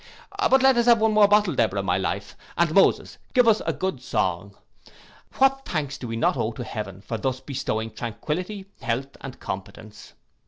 But 0.49 0.63
let 0.63 0.77
us 0.77 0.87
have 0.87 0.99
one 0.99 1.13
bottle 1.13 1.51
more, 1.51 1.55
Deborah, 1.57 1.83
my 1.83 1.99
life, 1.99 2.35
and 2.57 2.73
Moses 2.73 3.19
give 3.35 3.47
us 3.47 3.61
a 3.67 3.71
good 3.71 4.01
song. 4.01 4.55
What 5.37 5.63
thanks 5.63 5.95
do 5.99 6.07
we 6.07 6.15
not 6.15 6.35
owe 6.37 6.53
to 6.53 6.63
heaven 6.63 7.01
for 7.01 7.19
thus 7.19 7.39
bestowing 7.39 7.91
tranquillity, 7.91 8.65
health, 8.81 9.15
and 9.21 9.39
competence. 9.39 10.13